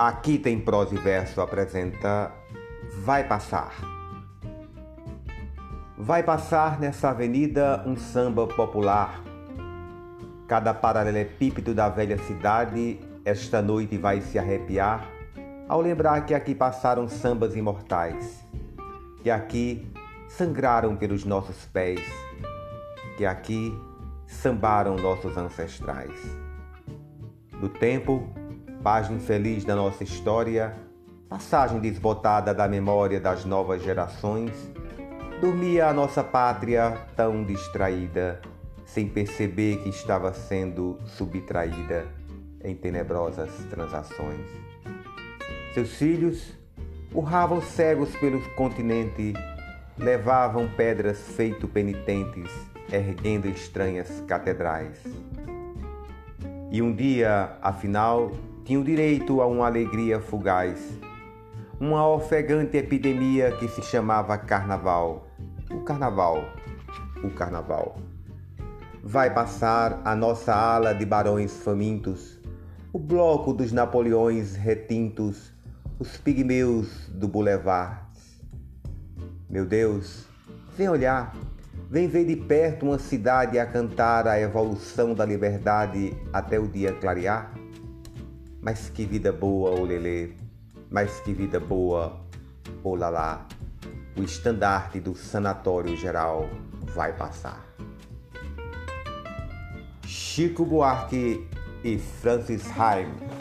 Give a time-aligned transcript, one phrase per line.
[0.00, 2.32] Aqui tem prosa e verso apresenta
[3.04, 3.74] Vai Passar.
[5.98, 9.22] Vai passar nessa avenida um samba popular.
[10.48, 15.06] Cada paralelepípedo da velha cidade esta noite vai se arrepiar
[15.68, 18.42] ao lembrar que aqui passaram sambas imortais,
[19.22, 19.86] que aqui
[20.30, 22.00] sangraram pelos nossos pés,
[23.18, 23.78] que aqui
[24.26, 26.18] sambaram nossos ancestrais.
[27.60, 28.39] Do tempo
[28.82, 30.74] página infeliz da nossa história,
[31.28, 34.52] passagem desbotada da memória das novas gerações,
[35.40, 38.40] dormia a nossa pátria tão distraída,
[38.84, 42.06] sem perceber que estava sendo subtraída
[42.62, 44.46] em tenebrosas transações.
[45.72, 46.52] Seus filhos
[47.14, 49.34] urravam cegos pelo continente,
[49.96, 52.50] levavam pedras feito penitentes,
[52.90, 54.98] erguendo estranhas catedrais.
[56.72, 58.32] E um dia, afinal,
[58.64, 60.80] tinham direito a uma alegria fugaz,
[61.78, 65.26] uma ofegante epidemia que se chamava Carnaval.
[65.70, 66.44] O Carnaval,
[67.22, 67.96] o Carnaval.
[69.02, 72.38] Vai passar a nossa ala de barões famintos,
[72.92, 75.52] o bloco dos Napoleões retintos,
[75.98, 78.00] os pigmeus do Boulevard.
[79.48, 80.26] Meu Deus,
[80.76, 81.34] vem olhar,
[81.88, 86.92] vem ver de perto uma cidade a cantar a evolução da liberdade até o dia
[86.92, 87.52] clarear.
[88.60, 90.32] Mas que vida boa, olelê,
[90.90, 92.20] mas que vida boa,
[92.84, 93.46] olalá.
[94.18, 96.48] O estandarte do sanatório geral
[96.94, 97.64] vai passar.
[100.04, 101.48] Chico Buarque
[101.82, 103.39] e Francis Haim